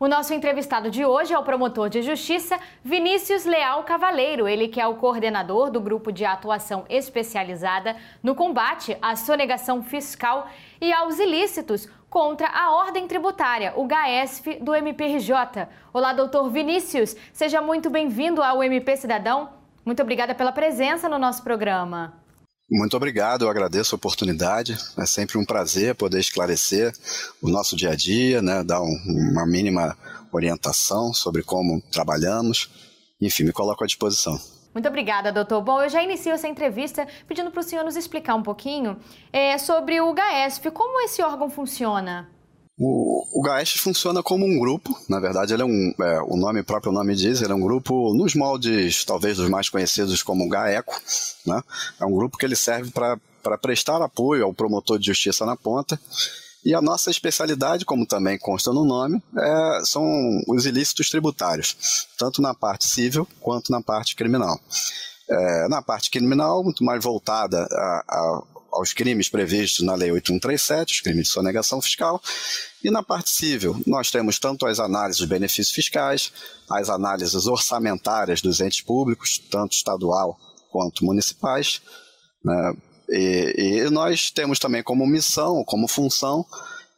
O 0.00 0.06
nosso 0.06 0.32
entrevistado 0.32 0.92
de 0.92 1.04
hoje 1.04 1.34
é 1.34 1.38
o 1.38 1.42
promotor 1.42 1.88
de 1.88 2.02
justiça 2.02 2.56
Vinícius 2.84 3.44
Leal 3.44 3.82
Cavaleiro, 3.82 4.46
ele 4.46 4.68
que 4.68 4.80
é 4.80 4.86
o 4.86 4.94
coordenador 4.94 5.72
do 5.72 5.80
grupo 5.80 6.12
de 6.12 6.24
atuação 6.24 6.84
especializada 6.88 7.96
no 8.22 8.32
combate 8.32 8.96
à 9.02 9.16
sonegação 9.16 9.82
fiscal 9.82 10.46
e 10.80 10.92
aos 10.92 11.18
ilícitos 11.18 11.88
contra 12.08 12.46
a 12.46 12.70
ordem 12.76 13.08
tributária, 13.08 13.72
o 13.74 13.86
GAESF 13.86 14.60
do 14.60 14.72
MPRJ. 14.72 15.66
Olá, 15.92 16.12
doutor 16.12 16.48
Vinícius, 16.48 17.16
seja 17.32 17.60
muito 17.60 17.90
bem-vindo 17.90 18.40
ao 18.40 18.62
MP 18.62 18.96
Cidadão. 18.96 19.48
Muito 19.84 20.00
obrigada 20.00 20.32
pela 20.32 20.52
presença 20.52 21.08
no 21.08 21.18
nosso 21.18 21.42
programa. 21.42 22.27
Muito 22.70 22.96
obrigado, 22.96 23.42
eu 23.42 23.48
agradeço 23.48 23.94
a 23.94 23.96
oportunidade. 23.96 24.76
É 24.98 25.06
sempre 25.06 25.38
um 25.38 25.44
prazer 25.44 25.94
poder 25.94 26.20
esclarecer 26.20 26.92
o 27.40 27.48
nosso 27.48 27.74
dia 27.74 27.90
a 27.90 27.96
dia, 27.96 28.42
né, 28.42 28.62
dar 28.62 28.82
um, 28.82 28.94
uma 29.32 29.46
mínima 29.46 29.96
orientação 30.30 31.14
sobre 31.14 31.42
como 31.42 31.80
trabalhamos. 31.90 32.68
Enfim, 33.20 33.44
me 33.44 33.52
coloco 33.52 33.82
à 33.82 33.86
disposição. 33.86 34.38
Muito 34.74 34.86
obrigada, 34.86 35.32
doutor. 35.32 35.62
Bom, 35.62 35.82
eu 35.82 35.88
já 35.88 36.02
inicio 36.02 36.30
essa 36.32 36.46
entrevista 36.46 37.08
pedindo 37.26 37.50
para 37.50 37.60
o 37.60 37.62
senhor 37.62 37.84
nos 37.84 37.96
explicar 37.96 38.34
um 38.34 38.42
pouquinho 38.42 38.98
é, 39.32 39.56
sobre 39.56 40.00
o 40.00 40.12
GAESF, 40.12 40.70
como 40.70 41.00
esse 41.00 41.22
órgão 41.22 41.48
funciona. 41.48 42.28
O, 42.78 43.40
o 43.40 43.42
GAESF 43.42 43.80
funciona 43.80 44.22
como 44.22 44.46
um 44.46 44.58
grupo, 44.58 44.96
na 45.08 45.18
verdade 45.18 45.52
ele 45.52 45.62
é 45.62 45.64
um, 45.64 45.92
é, 46.00 46.20
o 46.22 46.36
nome 46.36 46.62
próprio 46.62 46.92
nome 46.92 47.16
diz, 47.16 47.42
ele 47.42 47.50
é 47.50 47.54
um 47.54 47.60
grupo 47.60 48.14
nos 48.14 48.36
moldes 48.36 49.04
talvez 49.04 49.36
dos 49.36 49.50
mais 49.50 49.68
conhecidos 49.68 50.22
como 50.22 50.48
GAECO, 50.48 50.94
né? 51.44 51.60
é 52.00 52.04
um 52.04 52.12
grupo 52.12 52.38
que 52.38 52.46
ele 52.46 52.54
serve 52.54 52.92
para 52.92 53.58
prestar 53.58 54.00
apoio 54.00 54.44
ao 54.44 54.54
promotor 54.54 54.96
de 54.96 55.06
justiça 55.06 55.44
na 55.44 55.56
ponta, 55.56 55.98
e 56.64 56.74
a 56.74 56.82
nossa 56.82 57.10
especialidade, 57.10 57.84
como 57.84 58.06
também 58.06 58.38
consta 58.38 58.72
no 58.72 58.84
nome, 58.84 59.22
é, 59.36 59.80
são 59.84 60.04
os 60.46 60.66
ilícitos 60.66 61.08
tributários, 61.08 62.06
tanto 62.16 62.42
na 62.42 62.54
parte 62.54 62.86
civil 62.86 63.26
quanto 63.40 63.72
na 63.72 63.80
parte 63.80 64.14
criminal. 64.14 64.60
É, 65.30 65.68
na 65.68 65.82
parte 65.82 66.10
criminal, 66.10 66.64
muito 66.64 66.84
mais 66.84 67.02
voltada 67.02 67.66
a, 67.70 68.04
a 68.08 68.42
aos 68.72 68.92
crimes 68.92 69.28
previstos 69.28 69.84
na 69.84 69.94
Lei 69.94 70.10
8137, 70.10 70.94
os 70.94 71.00
crimes 71.00 71.28
de 71.28 71.32
sonegação 71.32 71.80
fiscal. 71.80 72.20
E 72.82 72.90
na 72.90 73.02
parte 73.02 73.30
civil, 73.30 73.80
nós 73.86 74.10
temos 74.10 74.38
tanto 74.38 74.66
as 74.66 74.78
análises 74.78 75.18
dos 75.18 75.28
benefícios 75.28 75.70
fiscais, 75.70 76.32
as 76.70 76.88
análises 76.88 77.46
orçamentárias 77.46 78.40
dos 78.40 78.60
entes 78.60 78.80
públicos, 78.80 79.38
tanto 79.38 79.72
estadual 79.72 80.38
quanto 80.70 81.04
municipais. 81.04 81.80
Né? 82.44 82.74
E, 83.08 83.82
e 83.86 83.90
nós 83.90 84.30
temos 84.30 84.58
também 84.58 84.82
como 84.82 85.06
missão, 85.06 85.64
como 85.64 85.88
função, 85.88 86.44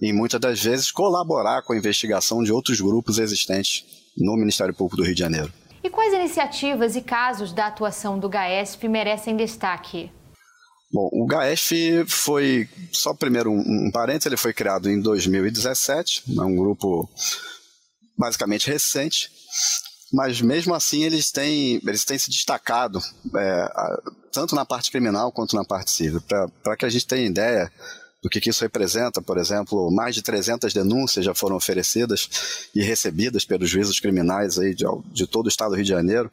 e 0.00 0.12
muitas 0.12 0.40
das 0.40 0.62
vezes 0.62 0.90
colaborar 0.90 1.62
com 1.62 1.72
a 1.72 1.76
investigação 1.76 2.42
de 2.42 2.52
outros 2.52 2.80
grupos 2.80 3.18
existentes 3.18 3.84
no 4.16 4.36
Ministério 4.36 4.74
Público 4.74 4.96
do 4.96 5.04
Rio 5.04 5.14
de 5.14 5.20
Janeiro. 5.20 5.52
E 5.82 5.88
quais 5.88 6.12
iniciativas 6.12 6.96
e 6.96 7.00
casos 7.00 7.52
da 7.52 7.66
atuação 7.66 8.18
do 8.18 8.28
GAESP 8.28 8.88
merecem 8.88 9.36
destaque? 9.36 10.10
Bom, 10.92 11.08
o 11.12 11.24
GAEF 11.24 12.04
foi, 12.08 12.68
só 12.92 13.14
primeiro 13.14 13.50
um, 13.50 13.86
um 13.86 13.90
parênteses, 13.92 14.26
ele 14.26 14.36
foi 14.36 14.52
criado 14.52 14.90
em 14.90 15.00
2017, 15.00 16.24
é 16.36 16.42
um 16.42 16.56
grupo 16.56 17.08
basicamente 18.18 18.68
recente, 18.68 19.30
mas 20.12 20.40
mesmo 20.40 20.74
assim 20.74 21.04
eles 21.04 21.30
têm, 21.30 21.80
eles 21.86 22.04
têm 22.04 22.18
se 22.18 22.28
destacado, 22.28 23.00
é, 23.36 23.72
tanto 24.32 24.56
na 24.56 24.64
parte 24.64 24.90
criminal 24.90 25.30
quanto 25.30 25.54
na 25.54 25.64
parte 25.64 25.92
civil. 25.92 26.20
Para 26.62 26.76
que 26.76 26.84
a 26.84 26.88
gente 26.88 27.06
tenha 27.06 27.26
ideia 27.26 27.70
do 28.20 28.28
que, 28.28 28.40
que 28.40 28.50
isso 28.50 28.62
representa, 28.62 29.22
por 29.22 29.38
exemplo, 29.38 29.90
mais 29.92 30.14
de 30.14 30.22
300 30.22 30.74
denúncias 30.74 31.24
já 31.24 31.34
foram 31.34 31.56
oferecidas 31.56 32.68
e 32.74 32.82
recebidas 32.82 33.44
pelos 33.44 33.70
juízos 33.70 34.00
criminais 34.00 34.58
aí 34.58 34.74
de, 34.74 34.84
de 35.12 35.26
todo 35.26 35.46
o 35.46 35.48
estado 35.48 35.70
do 35.70 35.76
Rio 35.76 35.84
de 35.84 35.90
Janeiro 35.90 36.30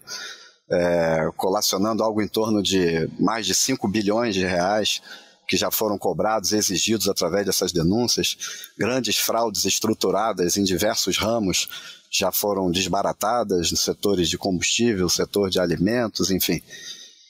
é, 0.69 1.29
colacionando 1.35 2.03
algo 2.03 2.21
em 2.21 2.27
torno 2.27 2.61
de 2.61 3.09
mais 3.19 3.45
de 3.45 3.53
5 3.53 3.87
bilhões 3.87 4.35
de 4.35 4.45
reais 4.45 5.01
que 5.47 5.55
já 5.55 5.71
foram 5.71 5.97
cobrados 5.97 6.51
e 6.51 6.57
exigidos 6.57 7.07
através 7.07 7.45
dessas 7.45 7.71
denúncias, 7.71 8.37
grandes 8.77 9.17
fraudes 9.17 9.63
estruturadas 9.63 10.57
em 10.57 10.63
diversos 10.63 11.17
ramos 11.17 11.69
já 12.09 12.31
foram 12.31 12.71
desbaratadas 12.71 13.71
nos 13.71 13.81
setores 13.81 14.29
de 14.29 14.37
combustível, 14.37 15.09
setor 15.09 15.49
de 15.49 15.59
alimentos, 15.59 16.31
enfim. 16.31 16.61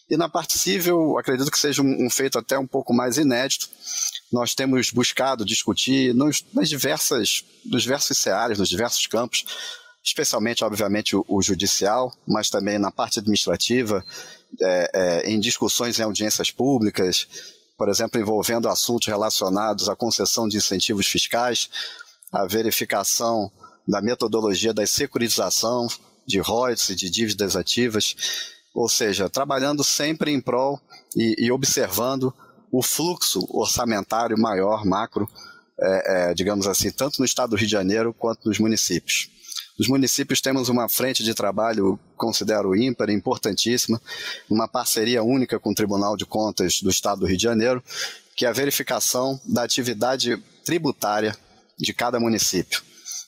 E 0.10 0.16
na 0.16 0.30
parte 0.30 0.58
civil, 0.58 1.18
acredito 1.18 1.52
que 1.52 1.60
seja 1.60 1.82
um, 1.82 2.10
feito 2.10 2.40
até 2.40 2.58
um 2.58 2.68
pouco 2.68 2.94
mais 2.94 3.18
inédito. 3.18 3.70
Nós 4.32 4.56
temos 4.56 4.90
buscado 4.90 5.44
discutir 5.44 6.14
nos, 6.14 6.46
nas 6.54 6.70
diversas, 6.70 7.44
nos 7.66 7.84
diversos 7.84 8.18
ceáreos, 8.18 8.60
nos 8.60 8.70
diversos 8.70 9.06
campos, 9.08 9.46
especialmente, 10.08 10.64
obviamente, 10.64 11.16
o, 11.18 11.26
o 11.28 11.42
judicial, 11.42 12.14
mas 12.26 12.50
também 12.50 12.80
na 12.80 12.90
parte 12.90 13.20
administrativa, 13.20 14.04
é, 14.62 14.92
é, 14.94 15.30
em 15.30 15.38
discussões 15.38 16.00
em 16.00 16.04
audiências 16.04 16.50
públicas, 16.50 17.28
por 17.78 17.90
exemplo, 17.90 18.20
envolvendo 18.20 18.70
assuntos 18.70 19.08
relacionados 19.08 19.90
à 19.90 19.96
concessão 19.96 20.48
de 20.48 20.56
incentivos 20.56 21.06
fiscais, 21.08 21.70
a 22.32 22.46
verificação 22.46 23.52
da 23.86 24.02
metodologia 24.02 24.74
da 24.74 24.88
securitização 24.88 25.88
de 26.26 26.40
royalties 26.40 26.90
e 26.90 26.96
de 26.96 27.10
dívidas 27.10 27.58
ativas, 27.58 28.16
ou 28.74 28.88
seja, 28.88 29.30
trabalhando 29.30 29.84
sempre 29.84 30.32
em 30.32 30.40
prol 30.40 30.80
e, 31.16 31.36
e 31.38 31.52
observando 31.52 32.34
o 32.72 32.82
fluxo 32.82 33.46
orçamentário 33.50 34.38
maior, 34.40 34.86
macro, 34.86 35.30
é, 35.80 36.30
é, 36.30 36.34
digamos 36.34 36.66
assim, 36.66 36.92
tanto 36.92 37.20
no 37.20 37.26
estado 37.26 37.52
do 37.52 37.56
Rio 37.58 37.68
de 37.68 37.72
Janeiro 37.72 38.14
quanto 38.14 38.48
nos 38.48 38.58
municípios. 38.58 39.30
Nos 39.78 39.88
municípios 39.88 40.42
temos 40.42 40.70
uma 40.70 40.90
frente 40.90 41.24
de 41.24 41.36
trabalho, 41.36 42.00
considero 42.16 42.76
ímpar, 42.76 43.12
importantíssima, 43.12 44.02
uma 44.50 44.68
parceria 44.68 45.22
única 45.22 45.60
com 45.60 45.70
o 45.70 45.76
Tribunal 45.76 46.18
de 46.18 46.26
Contas 46.26 46.82
do 46.82 46.90
Estado 46.90 47.20
do 47.20 47.28
Rio 47.28 47.38
de 47.38 47.44
Janeiro, 47.44 47.84
que 48.36 48.46
é 48.46 48.50
a 48.50 48.54
verificação 48.54 49.40
da 49.46 49.64
atividade 49.64 50.36
tributária 50.66 51.38
de 51.78 51.94
cada 51.94 52.20
município. 52.20 52.82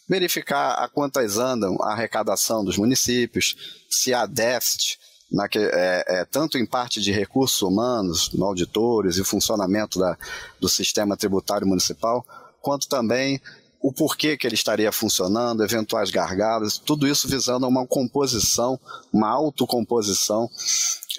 Verificar 0.08 0.72
a 0.74 0.88
quantas 0.88 1.38
andam 1.38 1.78
a 1.84 1.92
arrecadação 1.92 2.66
dos 2.66 2.78
municípios, 2.78 3.84
se 3.88 4.12
há 4.12 4.26
déficit, 4.26 4.98
na 5.32 5.48
é, 5.54 6.04
é, 6.08 6.26
tanto 6.26 6.58
em 6.58 6.66
parte 6.66 7.00
de 7.00 7.12
recursos 7.12 7.62
humanos, 7.62 8.34
no 8.34 8.44
auditores 8.46 9.18
e 9.18 9.24
funcionamento 9.24 10.00
da, 10.00 10.18
do 10.59 10.68
sistema 10.68 11.16
tributário 11.16 11.68
municipal, 11.68 12.26
quanto 12.59 12.88
também 12.88 13.40
o 13.81 13.94
porquê 13.94 14.35
que 14.35 14.45
ele 14.45 14.56
estaria 14.56 14.91
funcionando, 14.91 15.63
eventuais 15.63 16.12
gargalos, 16.12 16.78
tudo 16.78 17.07
isso 17.07 17.28
visando 17.28 17.67
uma 17.67 17.88
composição, 17.88 18.79
uma 19.12 19.29
autocomposição 19.29 20.50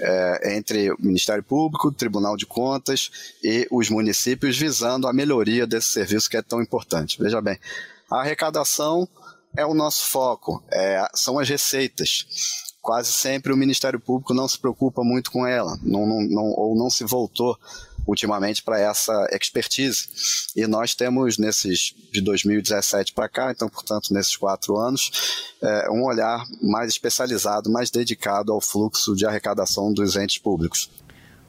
é, 0.01 0.57
entre 0.57 0.91
o 0.93 0.97
Ministério 1.01 1.43
Público, 1.43 1.89
o 1.89 1.93
Tribunal 1.93 2.37
de 2.37 2.47
Contas 2.47 3.11
e 3.43 3.67
os 3.71 3.89
municípios, 3.89 4.59
visando 4.59 5.09
a 5.09 5.13
melhoria 5.13 5.67
desse 5.67 5.89
serviço 5.89 6.29
que 6.29 6.37
é 6.37 6.43
tão 6.43 6.61
importante. 6.61 7.19
Veja 7.21 7.41
bem, 7.41 7.59
a 8.11 8.21
arrecadação 8.21 9.09
é 9.57 9.65
o 9.65 9.75
nosso 9.75 10.05
foco, 10.11 10.63
é, 10.71 11.07
são 11.15 11.39
as 11.39 11.49
receitas. 11.49 12.27
Quase 12.83 13.13
sempre 13.13 13.53
o 13.53 13.57
Ministério 13.57 14.01
Público 14.01 14.33
não 14.33 14.49
se 14.49 14.59
preocupa 14.59 15.03
muito 15.03 15.31
com 15.31 15.47
ela, 15.47 15.79
não, 15.83 16.07
não, 16.07 16.21
não, 16.23 16.45
ou 16.45 16.75
não 16.75 16.89
se 16.89 17.05
voltou 17.05 17.59
ultimamente 18.07 18.63
para 18.63 18.79
essa 18.79 19.27
expertise. 19.33 20.09
E 20.57 20.67
nós 20.67 20.95
temos 20.95 21.39
nesses 21.39 21.95
de 22.13 22.21
2017 22.21 23.13
para 23.13 23.29
cá, 23.29 23.51
então, 23.51 23.69
portanto, 23.69 24.13
nesses 24.13 24.37
quatro 24.37 24.77
anos, 24.77 25.55
é, 25.63 25.91
um 25.91 26.05
olhar 26.05 26.45
mais 26.63 26.91
especializado, 26.91 27.71
mais 27.71 27.91
dedicado 27.91 28.53
ao 28.53 28.61
fluxo 28.61 29.15
de 29.15 29.27
arrecadação 29.27 29.93
dos 29.93 30.17
entes 30.17 30.39
públicos. 30.39 30.91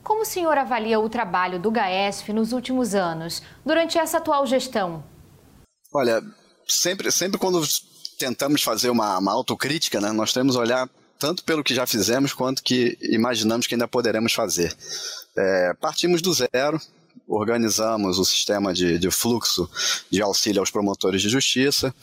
Como 0.03 0.21
o 0.21 0.25
senhor 0.25 0.57
avalia 0.57 0.99
o 0.99 1.09
trabalho 1.09 1.59
do 1.59 1.69
GAESF 1.69 2.33
nos 2.33 2.51
últimos 2.51 2.95
anos, 2.95 3.41
durante 3.65 3.97
essa 3.97 4.17
atual 4.17 4.45
gestão? 4.45 5.03
Olha, 5.93 6.23
sempre, 6.67 7.11
sempre 7.11 7.37
quando 7.37 7.61
tentamos 8.17 8.63
fazer 8.63 8.89
uma, 8.89 9.17
uma 9.17 9.31
autocrítica, 9.31 10.01
né, 10.01 10.11
nós 10.11 10.33
temos 10.33 10.55
olhar 10.55 10.89
tanto 11.21 11.43
pelo 11.43 11.63
que 11.63 11.75
já 11.75 11.85
fizemos 11.85 12.33
quanto 12.33 12.63
que 12.63 12.97
imaginamos 13.01 13.67
que 13.67 13.75
ainda 13.75 13.87
poderemos 13.87 14.33
fazer. 14.33 14.75
É, 15.35 15.73
partimos 15.73 16.21
do 16.21 16.33
zero, 16.33 16.79
organizamos 17.27 18.19
o 18.19 18.25
sistema 18.25 18.73
de, 18.73 18.99
de, 18.99 19.09
fluxo 19.09 19.69
de 20.09 20.21
auxílio 20.21 20.59
aos 20.59 20.69
promotores 20.69 21.21
de 21.21 21.29
justiça, 21.29 21.93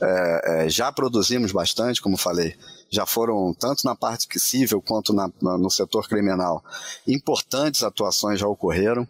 é, 0.00 0.42
é, 0.44 0.68
já 0.68 0.92
produzimos 0.92 1.50
bastante, 1.50 2.00
como 2.00 2.16
falei, 2.16 2.54
já 2.88 3.04
foram, 3.04 3.52
tanto 3.58 3.84
na 3.84 3.96
parte 3.96 4.26
civil 4.38 4.80
quanto 4.80 5.12
na, 5.12 5.28
no 5.40 5.70
setor 5.70 6.08
criminal, 6.08 6.64
importantes 7.06 7.82
atuações 7.82 8.38
já 8.38 8.46
ocorreram, 8.46 9.06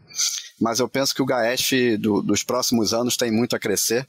mas 0.60 0.78
eu 0.80 0.88
penso 0.88 1.14
que 1.14 1.22
o 1.22 1.26
GAESF 1.26 1.98
do, 1.98 2.22
dos 2.22 2.42
próximos 2.42 2.94
anos 2.94 3.16
tem 3.16 3.30
muito 3.30 3.54
a 3.54 3.58
crescer. 3.58 4.08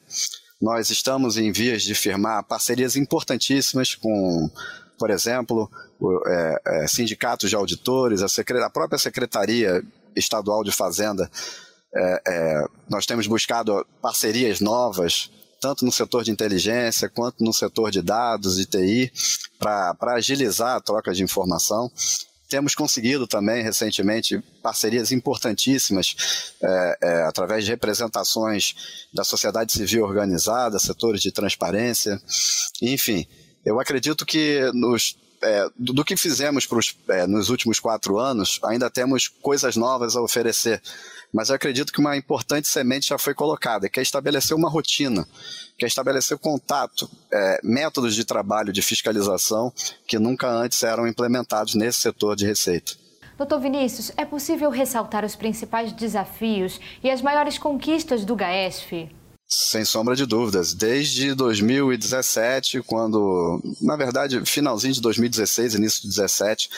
Nós 0.60 0.90
estamos 0.90 1.38
em 1.38 1.52
vias 1.52 1.84
de 1.84 1.94
firmar 1.94 2.44
parcerias 2.44 2.96
importantíssimas 2.96 3.94
com 3.94 4.50
por 4.98 5.10
exemplo, 5.10 5.70
é, 6.28 6.62
é, 6.66 6.88
sindicatos 6.88 7.50
de 7.50 7.56
auditores, 7.56 8.22
a, 8.22 8.28
secret... 8.28 8.62
a, 8.62 8.70
própria 8.70 8.98
Secretaria 8.98 9.84
Estadual 10.16 10.64
de 10.64 10.72
Fazenda, 10.72 11.30
é, 11.94 12.22
é, 12.28 12.66
nós 12.90 13.06
temos 13.06 13.28
buscado 13.28 13.86
parcerias 14.02 14.60
novas 14.60 15.32
tanto 15.60 15.86
no 15.86 15.92
setor 15.92 16.24
de 16.24 16.32
inteligência 16.32 17.10
quanto 17.10 17.44
no 17.44 17.54
setor 17.54 17.92
de 17.92 18.02
dados 18.02 18.60
e 18.60 18.66
TI, 18.66 19.12
para 19.60 20.14
agilizar 20.14 20.76
a 20.76 20.82
troca 20.82 21.14
de 21.14 21.24
informação. 21.24 21.92
Temos 22.50 22.74
conseguido 22.74 23.28
também, 23.28 23.62
recentemente, 23.62 24.42
parcerias 24.64 25.12
importantíssimas 25.12 26.54
é, 26.62 26.98
é, 27.02 27.24
através 27.24 27.66
de 27.66 27.72
representações 27.72 29.08
da 29.14 29.24
sociedade 29.24 29.74
civil 29.74 30.06
organizada, 30.06 30.80
setores 30.80 31.22
de 31.22 31.32
transparência, 31.32 32.22
enfim. 32.82 33.28
Eu 33.68 33.82
acredito 33.82 34.26
que 34.26 34.62
nos 34.74 35.18
é, 35.42 35.70
do, 35.78 35.94
do, 35.94 36.06
que 36.06 36.16
fizemos 36.16 36.66
pros, 36.66 36.98
é, 37.10 37.28
nos 37.28 37.50
últimos 37.50 37.82
quatro 37.82 38.18
anos, 38.18 38.60
ainda 38.64 38.90
temos 38.90 39.28
coisas 39.28 39.76
novas 39.76 40.16
a 40.16 40.22
oferecer. 40.22 40.82
Mas 41.34 41.50
eu 41.50 41.56
acredito 41.56 41.92
que 41.92 42.00
uma 42.00 42.16
importante 42.16 42.68
semente 42.68 43.10
já 43.10 43.18
foi 43.18 43.34
colocada, 43.34 43.90
que 43.90 44.00
é 44.00 44.04
estabelecer 44.04 44.56
uma 44.56 44.70
rotina, 44.70 45.28
que 45.78 45.84
é 45.84 45.88
estabelecer 45.88 46.38
contato, 46.38 47.10
é, 47.32 47.60
métodos 47.62 48.16
de 48.16 48.24
trabalho, 48.24 48.72
de 48.72 48.82
fiscalização 48.82 49.72
que 50.08 50.18
nunca 50.18 50.48
antes 50.48 50.82
eram 50.82 51.06
implementados 51.06 51.76
nesse 51.76 52.00
setor 52.00 52.38
de 52.38 52.46
receita. 52.46 52.94
Doutor 53.38 53.60
Vinícius, 53.60 54.14
é 54.16 54.26
possível 54.26 54.70
ressaltar 54.70 55.26
os 55.26 55.36
principais 55.36 55.92
desafios 55.92 56.80
e 57.04 57.12
as 57.12 57.22
maiores 57.22 57.58
conquistas 57.58 58.24
do 58.24 58.36
GAESF? 58.36 59.17
Sem 59.50 59.86
sombra 59.86 60.14
de 60.14 60.26
dúvidas. 60.26 60.74
Desde 60.74 61.34
2017, 61.34 62.82
quando, 62.82 63.62
na 63.82 63.96
verdade, 63.96 64.46
finalzinho 64.46 64.94
de 64.94 65.00
2016, 65.00 65.76
início 65.76 66.02
de 66.02 66.08
2017, 66.08 66.70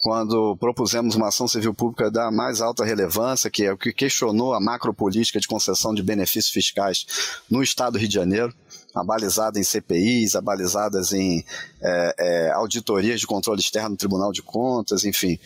quando 0.00 0.56
propusemos 0.56 1.14
uma 1.14 1.28
ação 1.28 1.46
civil 1.46 1.72
pública 1.72 2.10
da 2.10 2.28
mais 2.32 2.60
alta 2.60 2.84
relevância, 2.84 3.48
que 3.48 3.64
é 3.64 3.72
o 3.72 3.76
que 3.76 3.92
questionou 3.92 4.54
a 4.54 4.60
macropolítica 4.60 5.38
de 5.38 5.46
concessão 5.46 5.94
de 5.94 6.02
benefícios 6.02 6.52
fiscais 6.52 7.06
no 7.48 7.62
Estado 7.62 7.92
do 7.92 7.98
Rio 7.98 8.08
de 8.08 8.14
Janeiro, 8.14 8.52
abalizada 8.92 9.60
em 9.60 9.62
CPIs, 9.62 10.34
abalizadas 10.34 11.12
em 11.12 11.44
é, 11.80 12.14
é, 12.18 12.50
auditorias 12.52 13.20
de 13.20 13.26
controle 13.26 13.60
externo 13.60 13.90
no 13.90 13.96
Tribunal 13.96 14.32
de 14.32 14.42
Contas, 14.42 15.04
enfim. 15.04 15.38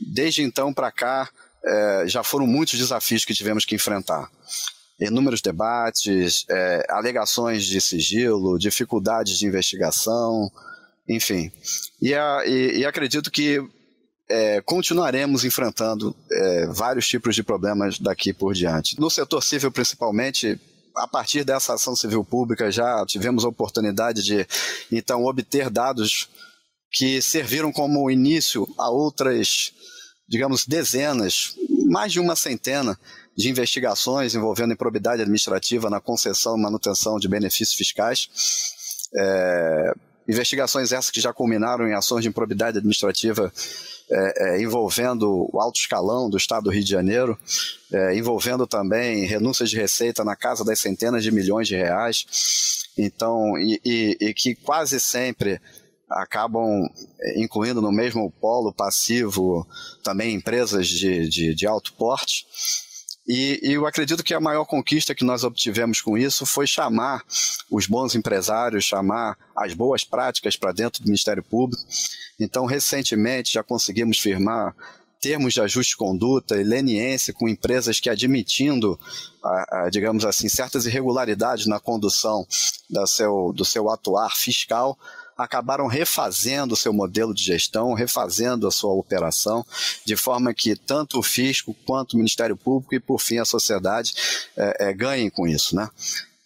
Desde 0.00 0.42
então 0.42 0.74
para 0.74 0.90
cá, 0.90 1.30
é, 1.64 2.04
já 2.08 2.24
foram 2.24 2.46
muitos 2.46 2.76
desafios 2.76 3.24
que 3.24 3.34
tivemos 3.34 3.64
que 3.64 3.76
enfrentar 3.76 4.28
inúmeros 5.00 5.40
debates, 5.40 6.44
é, 6.50 6.86
alegações 6.90 7.64
de 7.64 7.80
sigilo, 7.80 8.58
dificuldades 8.58 9.38
de 9.38 9.46
investigação, 9.46 10.50
enfim. 11.08 11.52
E, 12.02 12.14
a, 12.14 12.42
e, 12.44 12.78
e 12.78 12.86
acredito 12.86 13.30
que 13.30 13.60
é, 14.28 14.60
continuaremos 14.60 15.44
enfrentando 15.44 16.14
é, 16.30 16.66
vários 16.66 17.08
tipos 17.08 17.34
de 17.34 17.42
problemas 17.42 17.98
daqui 17.98 18.32
por 18.32 18.54
diante. 18.54 18.98
No 19.00 19.08
setor 19.08 19.42
civil, 19.42 19.70
principalmente, 19.70 20.60
a 20.96 21.06
partir 21.06 21.44
dessa 21.44 21.74
ação 21.74 21.96
civil 21.96 22.24
pública, 22.24 22.70
já 22.70 23.04
tivemos 23.06 23.44
a 23.44 23.48
oportunidade 23.48 24.22
de, 24.22 24.46
então, 24.90 25.24
obter 25.24 25.70
dados 25.70 26.28
que 26.90 27.22
serviram 27.22 27.70
como 27.70 28.10
início 28.10 28.68
a 28.76 28.90
outras, 28.90 29.72
digamos, 30.28 30.66
dezenas, 30.66 31.54
mais 31.86 32.12
de 32.12 32.20
uma 32.20 32.34
centena 32.36 32.98
de 33.38 33.48
investigações 33.48 34.34
envolvendo 34.34 34.72
improbidade 34.72 35.22
administrativa 35.22 35.88
na 35.88 36.00
concessão 36.00 36.58
e 36.58 36.60
manutenção 36.60 37.20
de 37.20 37.28
benefícios 37.28 37.72
fiscais. 37.72 38.28
É, 39.14 39.92
investigações 40.28 40.90
essas 40.90 41.12
que 41.12 41.20
já 41.20 41.32
culminaram 41.32 41.86
em 41.86 41.94
ações 41.94 42.22
de 42.22 42.28
improbidade 42.28 42.78
administrativa 42.78 43.52
é, 44.10 44.56
é, 44.56 44.60
envolvendo 44.60 45.48
o 45.52 45.60
alto 45.60 45.78
escalão 45.78 46.28
do 46.28 46.36
Estado 46.36 46.64
do 46.64 46.70
Rio 46.70 46.82
de 46.82 46.90
Janeiro, 46.90 47.38
é, 47.92 48.16
envolvendo 48.16 48.66
também 48.66 49.24
renúncias 49.24 49.70
de 49.70 49.76
receita 49.76 50.24
na 50.24 50.34
casa 50.34 50.64
das 50.64 50.80
centenas 50.80 51.22
de 51.22 51.30
milhões 51.30 51.68
de 51.68 51.76
reais. 51.76 52.26
Então, 52.98 53.56
e, 53.56 53.80
e, 53.84 54.16
e 54.20 54.34
que 54.34 54.56
quase 54.56 54.98
sempre 54.98 55.60
acabam 56.10 56.88
incluindo 57.36 57.80
no 57.80 57.92
mesmo 57.92 58.32
polo 58.40 58.72
passivo 58.72 59.64
também 60.02 60.34
empresas 60.34 60.88
de, 60.88 61.28
de, 61.28 61.54
de 61.54 61.66
alto 61.68 61.92
porte. 61.92 62.44
E, 63.28 63.60
e, 63.62 63.72
eu 63.74 63.86
acredito 63.86 64.24
que 64.24 64.32
a 64.32 64.40
maior 64.40 64.64
conquista 64.64 65.14
que 65.14 65.24
nós 65.24 65.44
obtivemos 65.44 66.00
com 66.00 66.16
isso 66.16 66.46
foi 66.46 66.66
chamar 66.66 67.22
os 67.70 67.86
bons 67.86 68.14
empresários, 68.14 68.86
chamar 68.86 69.36
as 69.54 69.74
boas 69.74 70.02
práticas 70.02 70.56
para 70.56 70.72
dentro 70.72 71.02
do 71.02 71.06
Ministério 71.06 71.42
Público. 71.42 71.82
Então, 72.40 72.64
recentemente, 72.64 73.52
já 73.52 73.62
conseguimos 73.62 74.18
firmar 74.18 74.74
termos 75.20 75.52
de 75.52 75.60
ajuste 75.60 75.92
de 75.92 75.96
conduta 75.96 76.56
e 76.56 76.64
leniência 76.64 77.34
com 77.34 77.48
empresas 77.48 78.00
que 78.00 78.08
admitindo, 78.08 78.98
a, 79.44 79.82
a, 79.82 79.90
digamos 79.90 80.24
assim, 80.24 80.48
certas 80.48 80.86
irregularidades 80.86 81.66
na 81.66 81.78
condução 81.78 82.46
seu, 83.06 83.52
do 83.52 83.64
seu 83.64 83.90
atuar 83.90 84.34
fiscal, 84.36 84.98
acabaram 85.38 85.86
refazendo 85.86 86.74
o 86.74 86.76
seu 86.76 86.92
modelo 86.92 87.32
de 87.32 87.44
gestão, 87.44 87.94
refazendo 87.94 88.66
a 88.66 88.72
sua 88.72 88.92
operação, 88.92 89.64
de 90.04 90.16
forma 90.16 90.52
que 90.52 90.74
tanto 90.74 91.20
o 91.20 91.22
fisco 91.22 91.74
quanto 91.86 92.14
o 92.14 92.16
Ministério 92.16 92.56
Público 92.56 92.92
e, 92.96 93.00
por 93.00 93.20
fim, 93.20 93.38
a 93.38 93.44
sociedade 93.44 94.14
é, 94.56 94.88
é, 94.88 94.92
ganhem 94.92 95.30
com 95.30 95.46
isso. 95.46 95.76
Né? 95.76 95.88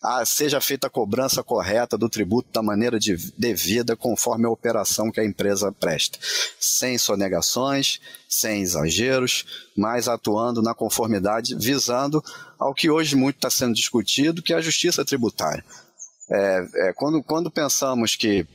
Ah, 0.02 0.26
seja 0.26 0.60
feita 0.60 0.88
a 0.88 0.90
cobrança 0.90 1.42
correta 1.42 1.96
do 1.96 2.08
tributo 2.08 2.52
da 2.52 2.62
maneira 2.62 2.98
de, 2.98 3.16
devida, 3.38 3.96
conforme 3.96 4.46
a 4.46 4.50
operação 4.50 5.10
que 5.10 5.20
a 5.20 5.24
empresa 5.24 5.72
presta, 5.72 6.18
sem 6.60 6.98
sonegações, 6.98 7.98
sem 8.28 8.60
exageros, 8.60 9.70
mas 9.74 10.06
atuando 10.06 10.60
na 10.60 10.74
conformidade, 10.74 11.54
visando 11.54 12.22
ao 12.58 12.74
que 12.74 12.90
hoje 12.90 13.16
muito 13.16 13.36
está 13.36 13.48
sendo 13.48 13.74
discutido, 13.74 14.42
que 14.42 14.52
é 14.52 14.56
a 14.56 14.60
justiça 14.60 15.04
tributária. 15.04 15.64
É, 16.30 16.68
é, 16.74 16.92
quando, 16.92 17.22
quando 17.22 17.50
pensamos 17.50 18.16
que 18.16 18.46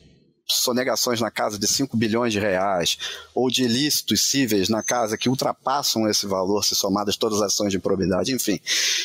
sonegações 0.49 1.19
na 1.19 1.29
casa 1.29 1.57
de 1.59 1.67
5 1.67 1.95
bilhões 1.97 2.31
de 2.33 2.39
reais, 2.39 2.97
ou 3.33 3.49
de 3.49 3.63
ilícitos 3.63 4.29
cíveis 4.29 4.69
na 4.69 4.81
casa 4.81 5.17
que 5.17 5.29
ultrapassam 5.29 6.07
esse 6.07 6.25
valor, 6.25 6.63
se 6.63 6.75
somadas 6.75 7.17
todas 7.17 7.41
as 7.41 7.53
ações 7.53 7.71
de 7.71 7.77
improbidade, 7.77 8.33
enfim. 8.33 8.59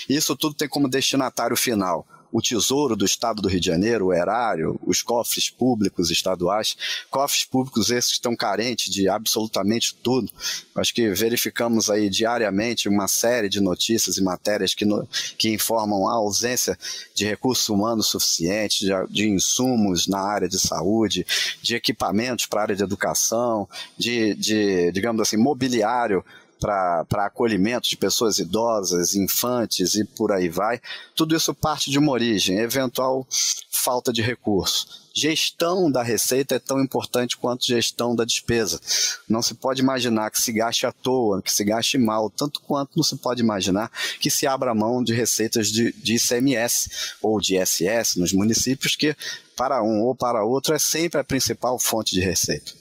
Isso 0.08 0.36
tudo 0.36 0.54
tem 0.54 0.68
como 0.68 0.88
destinatário 0.88 1.56
final 1.56 2.06
o 2.32 2.40
Tesouro 2.40 2.96
do 2.96 3.04
Estado 3.04 3.42
do 3.42 3.48
Rio 3.48 3.60
de 3.60 3.66
Janeiro, 3.66 4.06
o 4.06 4.12
erário, 4.12 4.80
os 4.86 5.02
cofres 5.02 5.50
públicos 5.50 6.10
estaduais, 6.10 6.76
cofres 7.10 7.44
públicos 7.44 7.90
esses 7.90 8.12
estão 8.12 8.34
carentes 8.34 8.92
de 8.92 9.08
absolutamente 9.08 9.94
tudo. 10.02 10.30
Acho 10.74 10.94
que 10.94 11.10
verificamos 11.10 11.90
aí 11.90 12.08
diariamente 12.08 12.88
uma 12.88 13.06
série 13.06 13.50
de 13.50 13.60
notícias 13.60 14.16
e 14.16 14.22
matérias 14.22 14.72
que, 14.72 14.86
no, 14.86 15.06
que 15.36 15.50
informam 15.50 16.08
a 16.08 16.14
ausência 16.14 16.78
de 17.14 17.26
recursos 17.26 17.68
humanos 17.68 18.06
suficientes, 18.06 18.78
de, 18.78 18.92
de 19.10 19.28
insumos 19.28 20.06
na 20.06 20.20
área 20.20 20.48
de 20.48 20.58
saúde, 20.58 21.26
de 21.60 21.74
equipamentos 21.74 22.46
para 22.46 22.60
a 22.60 22.62
área 22.62 22.76
de 22.76 22.82
educação, 22.82 23.68
de, 23.98 24.34
de 24.34 24.90
digamos 24.92 25.20
assim, 25.20 25.36
mobiliário 25.36 26.24
para 26.62 27.26
acolhimento 27.26 27.88
de 27.88 27.96
pessoas 27.96 28.38
idosas, 28.38 29.16
infantes 29.16 29.96
e 29.96 30.04
por 30.04 30.30
aí 30.30 30.48
vai. 30.48 30.80
Tudo 31.16 31.34
isso 31.34 31.52
parte 31.52 31.90
de 31.90 31.98
uma 31.98 32.12
origem, 32.12 32.58
eventual 32.58 33.26
falta 33.68 34.12
de 34.12 34.22
recurso. 34.22 35.02
Gestão 35.14 35.90
da 35.90 36.02
receita 36.02 36.54
é 36.54 36.58
tão 36.58 36.80
importante 36.80 37.36
quanto 37.36 37.66
gestão 37.66 38.14
da 38.14 38.24
despesa. 38.24 38.80
Não 39.28 39.42
se 39.42 39.54
pode 39.54 39.82
imaginar 39.82 40.30
que 40.30 40.40
se 40.40 40.52
gaste 40.52 40.86
à 40.86 40.92
toa, 40.92 41.42
que 41.42 41.52
se 41.52 41.64
gaste 41.64 41.98
mal, 41.98 42.30
tanto 42.30 42.60
quanto 42.60 42.92
não 42.96 43.02
se 43.02 43.16
pode 43.16 43.42
imaginar 43.42 43.90
que 44.20 44.30
se 44.30 44.46
abra 44.46 44.74
mão 44.74 45.02
de 45.02 45.12
receitas 45.12 45.68
de, 45.68 45.92
de 45.92 46.14
ICMS 46.14 46.88
ou 47.20 47.40
de 47.40 47.58
ISS 47.58 48.16
nos 48.16 48.32
municípios, 48.32 48.94
que 48.94 49.14
para 49.56 49.82
um 49.82 50.02
ou 50.02 50.14
para 50.14 50.44
outro 50.44 50.74
é 50.74 50.78
sempre 50.78 51.20
a 51.20 51.24
principal 51.24 51.78
fonte 51.78 52.14
de 52.14 52.20
receita. 52.20 52.72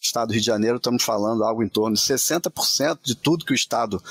Estado 0.00 0.28
do 0.28 0.32
Rio 0.32 0.40
de 0.40 0.46
Janeiro, 0.46 0.76
estamos 0.76 1.02
falando 1.02 1.44
algo 1.44 1.62
em 1.62 1.68
torno 1.68 1.94
de 1.94 2.02
60% 2.02 2.98
de 3.02 3.14
tudo 3.14 3.44
que 3.44 3.52
o 3.52 3.54
Estado 3.54 4.02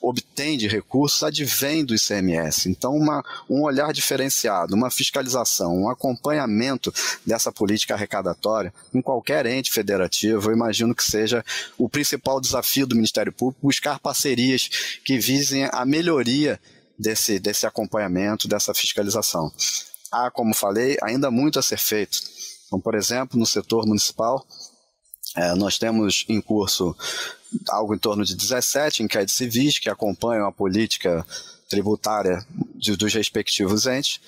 obtém 0.00 0.56
de 0.56 0.68
recursos 0.68 1.22
advém 1.22 1.84
do 1.84 1.94
ICMS. 1.94 2.68
Então, 2.68 2.94
uma, 2.94 3.24
um 3.50 3.62
olhar 3.62 3.92
diferenciado, 3.92 4.74
uma 4.74 4.90
fiscalização, 4.90 5.76
um 5.76 5.88
acompanhamento 5.88 6.92
dessa 7.26 7.50
política 7.50 7.94
arrecadatória 7.94 8.72
em 8.94 9.02
qualquer 9.02 9.46
ente 9.46 9.72
federativo, 9.72 10.50
eu 10.50 10.54
imagino 10.54 10.94
que 10.94 11.02
seja 11.02 11.44
o 11.76 11.88
principal 11.88 12.40
desafio 12.40 12.86
do 12.86 12.94
Ministério 12.94 13.32
Público, 13.32 13.66
buscar 13.66 13.98
parcerias 13.98 15.00
que 15.04 15.18
visem 15.18 15.68
a 15.72 15.84
melhoria 15.84 16.60
desse, 16.98 17.38
desse 17.38 17.66
acompanhamento, 17.66 18.48
dessa 18.48 18.72
fiscalização. 18.74 19.52
Há, 20.10 20.30
como 20.30 20.54
falei, 20.54 20.96
ainda 21.02 21.30
muito 21.30 21.58
a 21.58 21.62
ser 21.62 21.78
feito. 21.78 22.18
Então, 22.66 22.80
por 22.80 22.94
exemplo, 22.94 23.38
no 23.38 23.46
setor 23.46 23.86
municipal, 23.86 24.46
é, 25.36 25.54
nós 25.54 25.78
temos 25.78 26.24
em 26.28 26.40
curso 26.40 26.96
algo 27.70 27.94
em 27.94 27.98
torno 27.98 28.24
de 28.24 28.34
17 28.34 29.02
inquéritos 29.02 29.34
civis 29.34 29.78
que 29.78 29.88
acompanham 29.88 30.46
a 30.46 30.52
política 30.52 31.24
tributária 31.68 32.44
de, 32.74 32.96
dos 32.96 33.12
respectivos 33.12 33.86
entes. 33.86 34.20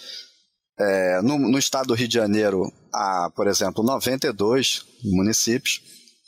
É, 0.79 1.21
no, 1.23 1.39
no, 1.39 1.59
estado 1.59 1.89
do 1.89 1.95
Rio 1.95 2.09
de 2.09 2.15
Janeiro, 2.15 2.73
há, 2.93 3.31
por 3.35 3.47
exemplo, 3.47 3.85
92 3.85 4.85
municípios. 5.05 5.83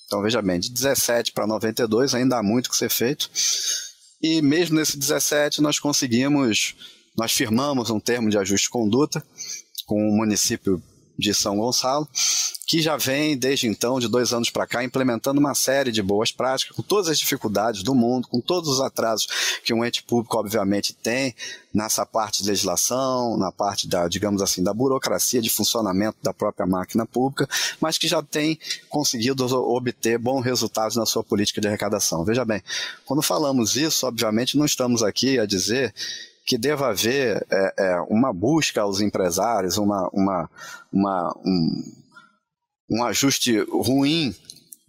Então, 0.06 0.20
veja 0.20 0.42
bem, 0.42 0.60
de 0.60 0.70
17 0.70 1.32
para 1.32 1.46
92 1.46 2.14
ainda 2.14 2.38
há 2.38 2.42
muito 2.42 2.68
que 2.68 2.76
ser 2.76 2.90
feito. 2.90 3.30
E 4.22 4.42
mesmo 4.42 4.76
nesse 4.76 4.98
17, 4.98 5.62
nós 5.62 5.78
conseguimos, 5.78 6.76
nós 7.16 7.32
firmamos 7.32 7.88
um 7.88 7.98
termo 7.98 8.28
de 8.28 8.38
ajuste 8.38 8.66
de 8.66 8.70
conduta 8.70 9.24
com 9.86 9.96
o 9.96 10.16
município 10.16 10.82
de 11.18 11.34
São 11.34 11.56
Gonçalo, 11.56 12.08
que 12.66 12.80
já 12.80 12.96
vem, 12.96 13.36
desde 13.36 13.66
então, 13.66 14.00
de 14.00 14.08
dois 14.08 14.32
anos 14.32 14.48
para 14.48 14.66
cá, 14.66 14.82
implementando 14.82 15.38
uma 15.38 15.54
série 15.54 15.92
de 15.92 16.02
boas 16.02 16.32
práticas, 16.32 16.74
com 16.74 16.82
todas 16.82 17.08
as 17.08 17.18
dificuldades 17.18 17.82
do 17.82 17.94
mundo, 17.94 18.28
com 18.28 18.40
todos 18.40 18.70
os 18.70 18.80
atrasos 18.80 19.26
que 19.62 19.74
um 19.74 19.84
ente 19.84 20.02
público, 20.02 20.38
obviamente, 20.38 20.94
tem 20.94 21.34
nessa 21.72 22.06
parte 22.06 22.42
de 22.42 22.48
legislação, 22.48 23.36
na 23.36 23.52
parte 23.52 23.88
da, 23.88 24.08
digamos 24.08 24.40
assim, 24.42 24.62
da 24.62 24.72
burocracia 24.72 25.40
de 25.40 25.50
funcionamento 25.50 26.16
da 26.22 26.32
própria 26.32 26.66
máquina 26.66 27.04
pública, 27.04 27.48
mas 27.80 27.98
que 27.98 28.08
já 28.08 28.22
tem 28.22 28.58
conseguido 28.88 29.44
obter 29.54 30.18
bons 30.18 30.42
resultados 30.42 30.96
na 30.96 31.06
sua 31.06 31.22
política 31.22 31.60
de 31.60 31.68
arrecadação. 31.68 32.24
Veja 32.24 32.44
bem, 32.44 32.62
quando 33.04 33.22
falamos 33.22 33.76
isso, 33.76 34.06
obviamente, 34.06 34.56
não 34.56 34.64
estamos 34.64 35.02
aqui 35.02 35.38
a 35.38 35.46
dizer 35.46 35.94
que 36.44 36.58
deva 36.58 36.88
haver 36.88 37.46
é, 37.50 37.74
é, 37.78 38.00
uma 38.08 38.32
busca 38.32 38.80
aos 38.80 39.00
empresários, 39.00 39.78
uma, 39.78 40.08
uma, 40.12 40.50
uma 40.92 41.36
um, 41.44 41.82
um 42.90 43.04
ajuste 43.04 43.60
ruim, 43.60 44.34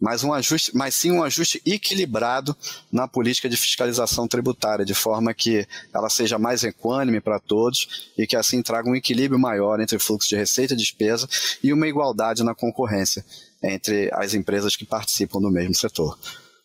mas, 0.01 0.24
um 0.24 0.33
ajuste, 0.33 0.75
mas 0.75 0.95
sim 0.95 1.12
um 1.12 1.24
ajuste 1.24 1.62
equilibrado 1.65 2.55
na 2.91 3.07
política 3.07 3.48
de 3.48 3.55
fiscalização 3.55 4.27
tributária, 4.27 4.83
de 4.83 4.93
forma 4.93 5.33
que 5.33 5.65
ela 5.93 6.10
seja 6.10 6.38
mais 6.38 6.63
equânime 6.63 7.22
para 7.22 7.39
todos 7.39 8.12
e 8.17 8.27
que 8.27 8.36
assim 8.36 8.62
traga 8.62 8.89
um 8.89 8.95
equilíbrio 8.95 9.39
maior 9.39 9.79
entre 9.79 9.98
fluxo 10.00 10.27
de 10.27 10.36
receita 10.36 10.74
e 10.74 10.77
despesa 10.77 11.29
e 11.63 11.72
uma 11.72 11.88
igualdade 11.88 12.43
na 12.43 12.53
concorrência 12.53 13.24
entre 13.63 14.10
as 14.13 14.33
empresas 14.33 14.75
que 14.75 14.86
participam 14.86 15.39
do 15.39 15.50
mesmo 15.50 15.74
setor 15.74 16.17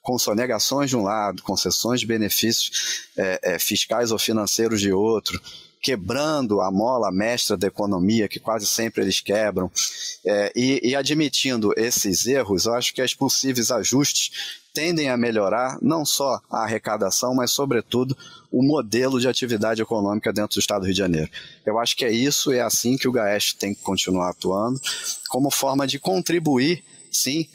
com 0.02 0.18
sonegações 0.18 0.90
de 0.90 0.96
um 0.96 1.02
lado, 1.02 1.42
concessões 1.42 2.00
de 2.00 2.06
benefícios 2.06 3.08
é, 3.16 3.54
é, 3.54 3.58
fiscais 3.58 4.10
ou 4.10 4.18
financeiros 4.18 4.80
de 4.80 4.92
outro, 4.92 5.40
quebrando 5.80 6.60
a 6.60 6.70
mola 6.70 7.10
mestra 7.12 7.56
da 7.56 7.66
economia, 7.66 8.28
que 8.28 8.40
quase 8.40 8.66
sempre 8.66 9.02
eles 9.02 9.20
quebram, 9.20 9.70
é, 10.24 10.52
e, 10.54 10.80
e, 10.82 10.96
admitindo 10.96 11.72
esses 11.76 12.26
erros, 12.26 12.66
eu 12.66 12.74
acho 12.74 12.92
que 12.92 13.02
os 13.02 13.14
possíveis 13.14 13.70
ajustes 13.70 14.58
tendem 14.74 15.08
a 15.08 15.16
melhorar 15.16 15.78
não 15.80 16.04
só 16.04 16.40
a 16.50 16.62
arrecadação, 16.62 17.34
mas, 17.34 17.50
sobretudo, 17.50 18.16
o 18.50 18.62
modelo 18.62 19.20
de 19.20 19.28
atividade 19.28 19.82
econômica 19.82 20.32
dentro 20.32 20.54
do 20.54 20.60
Estado 20.60 20.82
do 20.82 20.84
Rio 20.86 20.94
de 20.94 20.98
Janeiro. 20.98 21.30
Eu 21.64 21.78
acho 21.78 21.96
que 21.96 22.04
é 22.04 22.10
isso, 22.10 22.52
é 22.52 22.60
assim 22.60 22.96
que 22.96 23.08
o 23.08 23.12
GAES 23.12 23.52
tem 23.52 23.74
que 23.74 23.82
continuar 23.82 24.30
atuando, 24.30 24.80
como 25.28 25.50
forma 25.50 25.86
de 25.86 25.98
contribuir, 25.98 26.84
sim, 27.10 27.48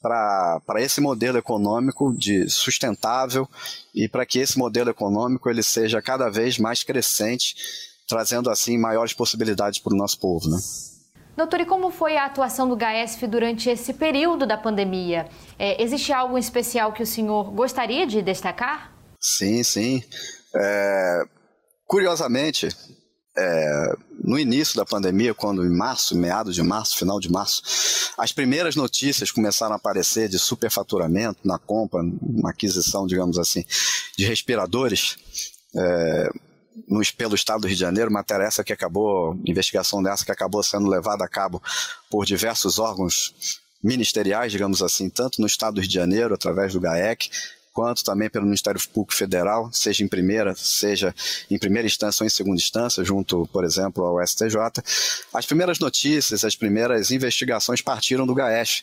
para 0.00 0.80
esse 0.80 1.00
modelo 1.00 1.38
econômico 1.38 2.14
de 2.16 2.48
sustentável 2.48 3.48
e 3.94 4.08
para 4.08 4.24
que 4.24 4.38
esse 4.38 4.58
modelo 4.58 4.90
econômico 4.90 5.50
ele 5.50 5.62
seja 5.62 6.00
cada 6.00 6.28
vez 6.28 6.58
mais 6.58 6.82
crescente, 6.82 7.56
trazendo 8.08 8.50
assim 8.50 8.78
maiores 8.78 9.12
possibilidades 9.12 9.78
para 9.80 9.94
o 9.94 9.96
nosso 9.96 10.18
povo, 10.18 10.48
né? 10.48 10.58
Doutor, 11.36 11.60
e 11.60 11.64
como 11.64 11.92
foi 11.92 12.16
a 12.16 12.24
atuação 12.24 12.68
do 12.68 12.74
GAESF 12.74 13.26
durante 13.28 13.70
esse 13.70 13.94
período 13.94 14.44
da 14.44 14.56
pandemia? 14.56 15.28
É, 15.56 15.80
existe 15.80 16.12
algo 16.12 16.36
especial 16.36 16.92
que 16.92 17.02
o 17.02 17.06
senhor 17.06 17.52
gostaria 17.52 18.04
de 18.04 18.20
destacar? 18.20 18.92
Sim, 19.20 19.62
sim. 19.62 20.02
É, 20.52 21.22
curiosamente, 21.86 22.68
é, 23.38 23.96
no 24.24 24.38
início 24.38 24.76
da 24.76 24.84
pandemia, 24.84 25.32
quando 25.32 25.64
em 25.64 25.70
março, 25.70 26.16
meados 26.16 26.54
de 26.54 26.62
março, 26.62 26.98
final 26.98 27.20
de 27.20 27.30
março, 27.30 27.62
as 28.18 28.32
primeiras 28.32 28.74
notícias 28.74 29.30
começaram 29.30 29.74
a 29.74 29.76
aparecer 29.76 30.28
de 30.28 30.38
superfaturamento 30.38 31.40
na 31.44 31.58
compra, 31.58 32.02
na 32.02 32.50
aquisição, 32.50 33.06
digamos 33.06 33.38
assim, 33.38 33.64
de 34.16 34.26
respiradores. 34.26 35.16
É, 35.76 36.30
no, 36.88 37.00
pelo 37.16 37.34
Estado 37.34 37.62
do 37.62 37.66
Rio 37.66 37.76
de 37.76 37.80
Janeiro, 37.80 38.10
matéria 38.10 38.44
essa 38.44 38.64
que 38.64 38.72
acabou, 38.72 39.38
investigação 39.44 40.02
dessa 40.02 40.24
que 40.24 40.32
acabou 40.32 40.62
sendo 40.62 40.88
levada 40.88 41.24
a 41.24 41.28
cabo 41.28 41.62
por 42.10 42.24
diversos 42.24 42.78
órgãos 42.78 43.60
ministeriais, 43.82 44.52
digamos 44.52 44.82
assim, 44.82 45.08
tanto 45.08 45.40
no 45.40 45.46
Estado 45.46 45.74
do 45.74 45.80
Rio 45.80 45.88
de 45.88 45.94
Janeiro, 45.94 46.34
através 46.34 46.72
do 46.72 46.80
GAEC, 46.80 47.30
quanto 47.78 48.02
também 48.02 48.28
pelo 48.28 48.44
Ministério 48.44 48.80
Público 48.92 49.14
Federal, 49.14 49.70
seja 49.72 50.02
em 50.02 50.08
primeira, 50.08 50.52
seja 50.56 51.14
em 51.48 51.56
primeira 51.56 51.86
instância 51.86 52.24
ou 52.24 52.26
em 52.26 52.28
segunda 52.28 52.56
instância, 52.56 53.04
junto, 53.04 53.48
por 53.52 53.64
exemplo, 53.64 54.02
ao 54.04 54.20
STJ. 54.26 54.82
As 55.32 55.46
primeiras 55.46 55.78
notícias, 55.78 56.44
as 56.44 56.56
primeiras 56.56 57.12
investigações 57.12 57.80
partiram 57.80 58.26
do 58.26 58.34
GAES. 58.34 58.82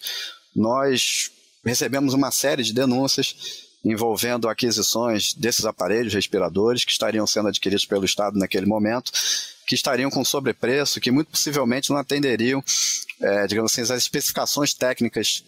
Nós 0.55 1.29
recebemos 1.65 2.13
uma 2.13 2.31
série 2.31 2.63
de 2.63 2.71
denúncias 2.71 3.65
envolvendo 3.83 4.47
aquisições 4.47 5.33
desses 5.33 5.65
aparelhos 5.65 6.13
respiradores 6.13 6.85
que 6.85 6.91
estariam 6.93 7.27
sendo 7.27 7.49
adquiridos 7.49 7.85
pelo 7.85 8.05
Estado 8.05 8.39
naquele 8.39 8.65
momento, 8.65 9.11
que 9.67 9.75
estariam 9.75 10.09
com 10.09 10.23
sobrepreço, 10.23 11.01
que 11.01 11.11
muito 11.11 11.31
possivelmente 11.31 11.89
não 11.89 11.97
atenderiam, 11.97 12.63
é, 13.19 13.45
digamos 13.45 13.73
assim, 13.73 13.81
as 13.81 13.89
especificações 14.01 14.73
técnicas 14.73 15.43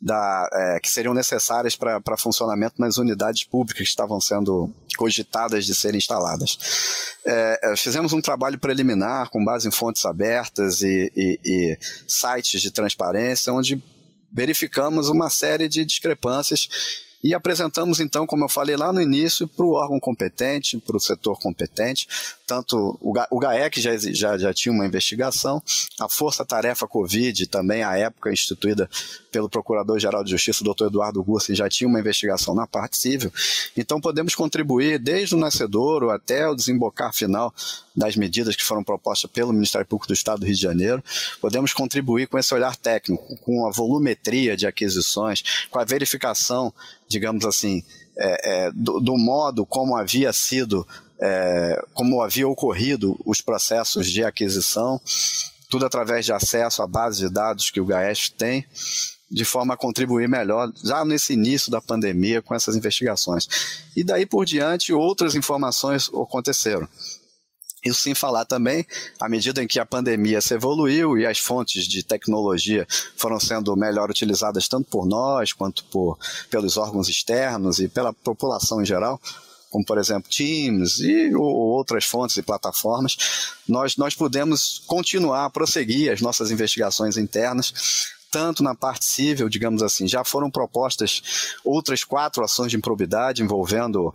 da, 0.00 0.48
é, 0.52 0.80
que 0.80 0.90
seriam 0.90 1.12
necessárias 1.12 1.74
para 1.74 2.16
funcionamento 2.16 2.74
nas 2.78 2.98
unidades 2.98 3.44
públicas 3.44 3.82
que 3.82 3.88
estavam 3.88 4.20
sendo 4.20 4.72
cogitadas 4.96 5.64
de 5.66 5.74
serem 5.74 5.98
instaladas. 5.98 6.58
É, 7.24 7.72
é, 7.72 7.76
fizemos 7.76 8.12
um 8.12 8.20
trabalho 8.20 8.58
preliminar 8.58 9.28
com 9.30 9.44
base 9.44 9.66
em 9.66 9.72
fontes 9.72 10.04
abertas 10.04 10.82
e, 10.82 11.12
e, 11.16 11.40
e 11.44 11.78
sites 12.06 12.60
de 12.60 12.70
transparência, 12.70 13.52
onde 13.52 13.82
verificamos 14.32 15.08
uma 15.08 15.30
série 15.30 15.68
de 15.68 15.84
discrepâncias 15.84 16.68
e 17.22 17.34
apresentamos, 17.34 18.00
então, 18.00 18.26
como 18.26 18.44
eu 18.44 18.48
falei 18.48 18.76
lá 18.76 18.92
no 18.92 19.00
início, 19.00 19.48
para 19.48 19.64
o 19.64 19.72
órgão 19.72 19.98
competente, 19.98 20.78
para 20.78 20.96
o 20.96 21.00
setor 21.00 21.38
competente, 21.38 22.06
tanto 22.46 22.98
o 23.00 23.38
GAEC 23.38 23.80
já, 23.80 23.96
já, 23.96 24.38
já 24.38 24.54
tinha 24.54 24.72
uma 24.72 24.86
investigação, 24.86 25.62
a 26.00 26.08
Força 26.08 26.44
Tarefa 26.44 26.86
Covid, 26.86 27.46
também 27.48 27.82
à 27.82 27.96
época 27.98 28.32
instituída 28.32 28.88
pelo 29.30 29.48
Procurador-Geral 29.48 30.24
de 30.24 30.30
Justiça, 30.30 30.64
doutor 30.64 30.86
Eduardo 30.86 31.22
Gussi, 31.22 31.54
já 31.54 31.68
tinha 31.68 31.88
uma 31.88 32.00
investigação 32.00 32.54
na 32.54 32.66
parte 32.66 32.96
civil. 32.96 33.32
Então, 33.76 34.00
podemos 34.00 34.34
contribuir 34.34 34.98
desde 34.98 35.34
o 35.34 35.38
nascedouro 35.38 36.10
até 36.10 36.48
o 36.48 36.54
desembocar 36.54 37.12
final 37.12 37.52
das 37.98 38.16
medidas 38.16 38.54
que 38.54 38.64
foram 38.64 38.84
propostas 38.84 39.30
pelo 39.30 39.52
Ministério 39.52 39.86
Público 39.86 40.06
do 40.06 40.14
Estado 40.14 40.40
do 40.40 40.46
Rio 40.46 40.54
de 40.54 40.62
Janeiro. 40.62 41.02
Podemos 41.40 41.72
contribuir 41.72 42.28
com 42.28 42.38
esse 42.38 42.54
olhar 42.54 42.76
técnico, 42.76 43.36
com 43.38 43.66
a 43.66 43.70
volumetria 43.70 44.56
de 44.56 44.66
aquisições, 44.66 45.66
com 45.68 45.78
a 45.78 45.84
verificação, 45.84 46.72
digamos 47.08 47.44
assim, 47.44 47.82
é, 48.16 48.66
é, 48.66 48.72
do, 48.72 49.00
do, 49.00 49.16
modo 49.18 49.66
como 49.66 49.96
havia 49.96 50.32
sido, 50.32 50.86
é, 51.20 51.84
como 51.92 52.22
havia 52.22 52.48
ocorrido 52.48 53.18
os 53.24 53.40
processos 53.40 54.08
de 54.08 54.24
aquisição, 54.24 55.00
tudo 55.68 55.84
através 55.84 56.24
de 56.24 56.32
acesso 56.32 56.82
à 56.82 56.86
base 56.86 57.20
de 57.20 57.32
dados 57.32 57.70
que 57.70 57.80
o 57.80 57.84
GAES 57.84 58.30
tem, 58.30 58.64
de 59.30 59.44
forma 59.44 59.74
a 59.74 59.76
contribuir 59.76 60.28
melhor 60.28 60.72
já 60.82 61.04
nesse 61.04 61.34
início 61.34 61.70
da 61.70 61.80
pandemia 61.80 62.40
com 62.40 62.54
essas 62.54 62.74
investigações. 62.74 63.46
E 63.94 64.02
daí 64.02 64.24
por 64.24 64.46
diante 64.46 64.92
outras 64.92 65.34
informações 65.34 66.08
aconteceram. 66.08 66.88
Isso 67.84 68.02
sem 68.02 68.14
falar 68.14 68.44
também, 68.44 68.84
à 69.20 69.28
medida 69.28 69.62
em 69.62 69.66
que 69.66 69.78
a 69.78 69.86
pandemia 69.86 70.40
se 70.40 70.54
evoluiu 70.54 71.16
e 71.16 71.24
as 71.24 71.38
fontes 71.38 71.86
de 71.86 72.02
tecnologia 72.02 72.86
foram 73.16 73.38
sendo 73.38 73.76
melhor 73.76 74.10
utilizadas 74.10 74.66
tanto 74.66 74.90
por 74.90 75.06
nós 75.06 75.52
quanto 75.52 75.84
por, 75.84 76.18
pelos 76.50 76.76
órgãos 76.76 77.08
externos 77.08 77.78
e 77.78 77.88
pela 77.88 78.12
população 78.12 78.82
em 78.82 78.84
geral, 78.84 79.20
como 79.70 79.84
por 79.84 79.96
exemplo 79.98 80.30
Teams 80.30 80.98
e 81.00 81.32
ou 81.34 81.44
outras 81.44 82.04
fontes 82.04 82.36
e 82.36 82.42
plataformas, 82.42 83.16
nós, 83.68 83.96
nós 83.96 84.14
pudemos 84.14 84.82
continuar 84.86 85.44
a 85.44 85.50
prosseguir 85.50 86.12
as 86.12 86.20
nossas 86.20 86.50
investigações 86.50 87.16
internas, 87.16 87.72
tanto 88.30 88.62
na 88.62 88.74
parte 88.74 89.04
civil, 89.04 89.48
digamos 89.48 89.82
assim, 89.82 90.08
já 90.08 90.24
foram 90.24 90.50
propostas 90.50 91.54
outras 91.64 92.02
quatro 92.02 92.42
ações 92.44 92.70
de 92.70 92.76
improbidade 92.76 93.42
envolvendo 93.42 94.12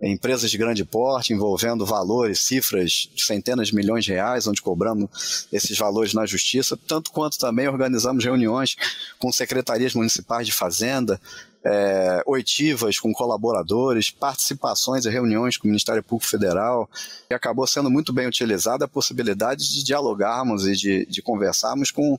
empresas 0.00 0.50
de 0.50 0.58
grande 0.58 0.84
porte, 0.84 1.32
envolvendo 1.32 1.86
valores, 1.86 2.40
cifras 2.40 3.08
de 3.14 3.24
centenas 3.24 3.68
de 3.68 3.74
milhões 3.74 4.04
de 4.04 4.12
reais, 4.12 4.46
onde 4.46 4.60
cobramos 4.60 5.48
esses 5.52 5.76
valores 5.78 6.12
na 6.12 6.26
justiça, 6.26 6.78
tanto 6.86 7.10
quanto 7.10 7.38
também 7.38 7.66
organizamos 7.66 8.24
reuniões 8.24 8.76
com 9.18 9.32
secretarias 9.32 9.94
municipais 9.94 10.46
de 10.46 10.52
fazenda, 10.52 11.20
é, 11.64 12.22
oitivas 12.26 13.00
com 13.00 13.12
colaboradores, 13.12 14.10
participações 14.10 15.04
e 15.04 15.10
reuniões 15.10 15.56
com 15.56 15.66
o 15.66 15.70
Ministério 15.70 16.02
Público 16.02 16.30
Federal, 16.30 16.88
e 17.28 17.34
acabou 17.34 17.66
sendo 17.66 17.90
muito 17.90 18.12
bem 18.12 18.26
utilizada 18.26 18.84
a 18.84 18.88
possibilidade 18.88 19.68
de 19.68 19.82
dialogarmos 19.82 20.66
e 20.66 20.76
de, 20.76 21.06
de 21.06 21.22
conversarmos 21.22 21.90
com 21.90 22.18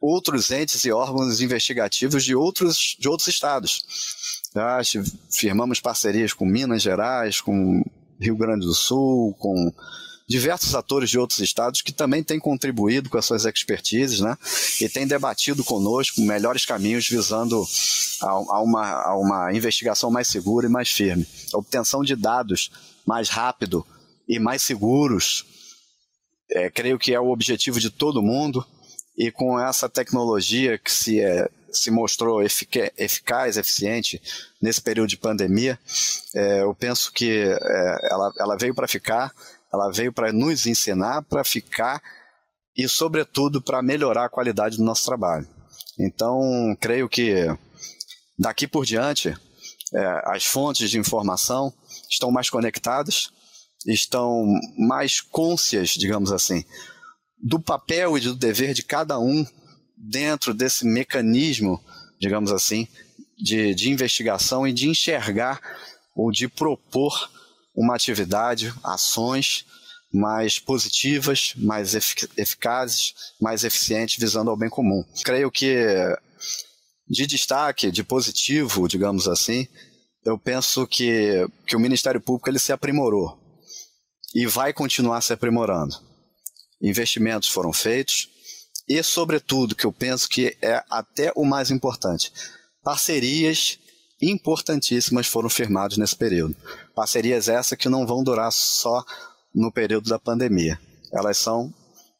outros 0.00 0.50
entes 0.50 0.84
e 0.84 0.90
órgãos 0.90 1.42
investigativos 1.42 2.24
de 2.24 2.34
outros, 2.34 2.96
de 2.98 3.08
outros 3.08 3.28
estados. 3.28 3.84
Já 4.54 4.80
firmamos 5.30 5.80
parcerias 5.80 6.32
com 6.32 6.44
Minas 6.44 6.82
Gerais, 6.82 7.40
com 7.40 7.84
Rio 8.20 8.36
Grande 8.36 8.66
do 8.66 8.74
Sul, 8.74 9.34
com 9.38 9.72
diversos 10.28 10.74
atores 10.74 11.10
de 11.10 11.18
outros 11.18 11.40
estados 11.40 11.82
que 11.82 11.92
também 11.92 12.22
têm 12.22 12.38
contribuído 12.38 13.08
com 13.10 13.18
as 13.18 13.24
suas 13.24 13.44
expertises, 13.44 14.20
né? 14.20 14.36
E 14.80 14.88
têm 14.88 15.06
debatido 15.06 15.64
conosco 15.64 16.20
melhores 16.20 16.64
caminhos 16.64 17.08
visando 17.08 17.66
a, 18.22 18.28
a, 18.28 18.62
uma, 18.62 18.92
a 18.92 19.16
uma 19.16 19.52
investigação 19.52 20.10
mais 20.10 20.28
segura 20.28 20.66
e 20.66 20.70
mais 20.70 20.90
firme. 20.90 21.26
A 21.52 21.58
obtenção 21.58 22.02
de 22.02 22.14
dados 22.14 22.70
mais 23.06 23.28
rápido 23.28 23.84
e 24.28 24.38
mais 24.38 24.62
seguros 24.62 25.44
é, 26.50 26.68
creio 26.70 26.98
que 26.98 27.14
é 27.14 27.20
o 27.20 27.30
objetivo 27.30 27.78
de 27.78 27.90
todo 27.90 28.22
mundo, 28.22 28.64
e 29.16 29.30
com 29.30 29.58
essa 29.58 29.88
tecnologia 29.88 30.78
que 30.78 30.90
se, 30.90 31.20
é, 31.20 31.48
se 31.72 31.90
mostrou 31.90 32.42
efica 32.42 32.92
eficaz, 32.96 33.56
eficiente 33.56 34.20
nesse 34.60 34.80
período 34.80 35.08
de 35.08 35.16
pandemia, 35.16 35.78
é, 36.34 36.62
eu 36.62 36.74
penso 36.74 37.12
que 37.12 37.30
é, 37.30 37.98
ela, 38.10 38.32
ela 38.38 38.56
veio 38.56 38.74
para 38.74 38.88
ficar, 38.88 39.32
ela 39.72 39.90
veio 39.90 40.12
para 40.12 40.32
nos 40.32 40.66
ensinar, 40.66 41.22
para 41.22 41.44
ficar 41.44 42.02
e, 42.76 42.88
sobretudo, 42.88 43.60
para 43.60 43.82
melhorar 43.82 44.26
a 44.26 44.30
qualidade 44.30 44.76
do 44.76 44.84
nosso 44.84 45.04
trabalho. 45.04 45.46
Então, 45.98 46.76
creio 46.80 47.08
que 47.08 47.46
daqui 48.38 48.66
por 48.66 48.86
diante, 48.86 49.36
é, 49.92 50.22
as 50.26 50.44
fontes 50.46 50.90
de 50.90 50.98
informação 50.98 51.72
estão 52.08 52.30
mais 52.30 52.48
conectadas, 52.48 53.30
estão 53.86 54.46
mais 54.78 55.20
cônscias, 55.20 55.90
digamos 55.90 56.32
assim, 56.32 56.64
do 57.42 57.60
papel 57.60 58.16
e 58.16 58.20
do 58.20 58.34
dever 58.34 58.74
de 58.74 58.82
cada 58.82 59.18
um 59.18 59.46
dentro 60.00 60.54
desse 60.54 60.86
mecanismo, 60.86 61.82
digamos 62.18 62.50
assim, 62.50 62.88
de, 63.36 63.74
de 63.74 63.90
investigação 63.90 64.66
e 64.66 64.72
de 64.72 64.88
enxergar 64.88 65.60
ou 66.16 66.32
de 66.32 66.48
propor 66.48 67.30
uma 67.74 67.94
atividade, 67.94 68.72
ações 68.82 69.66
mais 70.12 70.58
positivas, 70.58 71.52
mais 71.56 71.94
eficazes, 71.94 73.14
mais 73.40 73.62
eficientes, 73.62 74.16
visando 74.18 74.50
ao 74.50 74.56
bem 74.56 74.68
comum. 74.68 75.04
Creio 75.22 75.50
que 75.50 75.86
de 77.08 77.26
destaque, 77.26 77.90
de 77.90 78.02
positivo, 78.02 78.88
digamos 78.88 79.28
assim, 79.28 79.68
eu 80.24 80.38
penso 80.38 80.86
que, 80.86 81.46
que 81.66 81.76
o 81.76 81.80
Ministério 81.80 82.20
Público 82.20 82.48
ele 82.48 82.58
se 82.58 82.72
aprimorou 82.72 83.38
e 84.34 84.46
vai 84.46 84.72
continuar 84.72 85.20
se 85.20 85.32
aprimorando. 85.32 85.94
Investimentos 86.82 87.48
foram 87.48 87.72
feitos 87.72 88.28
e, 88.90 89.00
sobretudo, 89.04 89.76
que 89.76 89.86
eu 89.86 89.92
penso 89.92 90.28
que 90.28 90.58
é 90.60 90.82
até 90.90 91.32
o 91.36 91.44
mais 91.44 91.70
importante, 91.70 92.32
parcerias 92.82 93.78
importantíssimas 94.20 95.28
foram 95.28 95.48
firmadas 95.48 95.96
nesse 95.96 96.16
período. 96.16 96.56
Parcerias 96.92 97.48
essas 97.48 97.78
que 97.78 97.88
não 97.88 98.04
vão 98.04 98.24
durar 98.24 98.50
só 98.50 99.04
no 99.54 99.70
período 99.70 100.10
da 100.10 100.18
pandemia. 100.18 100.76
Elas 101.12 101.38
são 101.38 101.72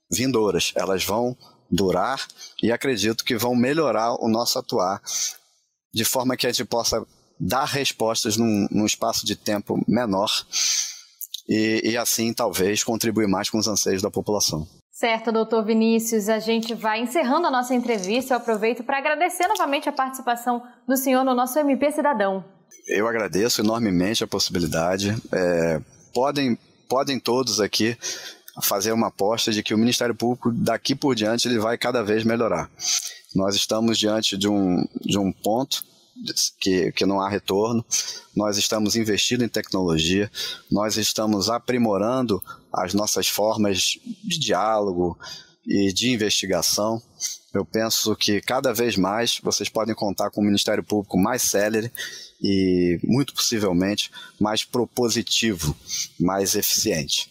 vindouras, 0.09 0.73
elas 0.77 1.05
vão 1.05 1.37
durar 1.69 2.25
e 2.63 2.71
acredito 2.71 3.25
que 3.25 3.37
vão 3.37 3.57
melhorar 3.57 4.15
o 4.23 4.29
nosso 4.29 4.57
atuar 4.57 5.03
de 5.93 6.05
forma 6.05 6.37
que 6.37 6.47
a 6.47 6.53
gente 6.53 6.65
possa 6.65 7.05
dar 7.39 7.65
respostas 7.65 8.37
num, 8.37 8.69
num 8.71 8.87
espaço 8.87 9.27
de 9.27 9.35
tempo 9.35 9.83
menor 9.89 10.31
e, 11.49 11.81
e 11.83 11.97
assim 11.97 12.33
talvez 12.33 12.85
contribuir 12.85 13.27
mais 13.27 13.51
com 13.51 13.59
os 13.59 13.67
anseios 13.67 14.03
da 14.03 14.11
população. 14.11 14.69
Certo, 15.01 15.33
doutor 15.33 15.65
Vinícius, 15.65 16.29
a 16.29 16.39
gente 16.39 16.75
vai 16.75 17.01
encerrando 17.01 17.47
a 17.47 17.51
nossa 17.51 17.75
entrevista. 17.75 18.35
Eu 18.35 18.37
aproveito 18.37 18.85
para 18.85 18.99
agradecer 18.99 19.49
novamente 19.49 19.89
a 19.89 19.93
participação 19.93 20.63
do 20.87 20.95
senhor 20.95 21.25
no 21.25 21.35
nosso 21.35 21.59
MP 21.59 21.91
Cidadão. 21.91 22.45
Eu 22.87 23.09
agradeço 23.09 23.63
enormemente 23.63 24.23
a 24.23 24.27
possibilidade. 24.27 25.17
É, 25.33 25.81
podem, 26.13 26.59
podem 26.87 27.19
todos 27.19 27.63
aqui 27.63 27.97
fazer 28.63 28.93
uma 28.93 29.07
aposta 29.07 29.51
de 29.51 29.63
que 29.63 29.73
o 29.73 29.79
Ministério 29.79 30.15
Público, 30.15 30.53
daqui 30.53 30.95
por 30.95 31.15
diante, 31.15 31.49
ele 31.49 31.59
vai 31.59 31.79
cada 31.79 32.03
vez 32.03 32.23
melhorar. 32.23 32.71
Nós 33.35 33.57
estamos 33.57 33.97
diante 33.97 34.37
de 34.37 34.49
um, 34.49 34.87
de 35.01 35.19
um 35.19 35.33
ponto 35.33 35.83
que, 36.59 36.93
que 36.93 37.07
não 37.07 37.21
há 37.21 37.29
retorno. 37.29 37.85
Nós 38.35 38.57
estamos 38.57 38.97
investindo 38.97 39.45
em 39.45 39.49
tecnologia, 39.49 40.31
nós 40.71 40.97
estamos 40.97 41.49
aprimorando 41.49 42.43
as 42.73 42.95
nossas 42.95 43.29
formas 43.29 43.99
de 44.25 44.39
diálogo 44.39 45.19
e 45.67 45.93
de 45.93 46.11
investigação. 46.11 47.03
Eu 47.53 47.65
penso 47.65 48.15
que 48.15 48.41
cada 48.41 48.73
vez 48.73 48.97
mais 48.97 49.41
vocês 49.43 49.69
podem 49.69 49.95
contar 49.95 50.31
com 50.31 50.41
um 50.41 50.45
Ministério 50.45 50.85
Público 50.85 51.19
mais 51.19 51.43
célere 51.43 51.91
e, 52.41 52.99
muito 53.03 53.35
possivelmente, 53.35 54.11
mais 54.41 54.65
propositivo, 54.65 55.77
mais 56.19 56.55
eficiente. 56.55 57.31